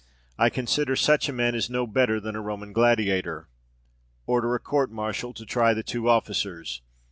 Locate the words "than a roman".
2.19-2.73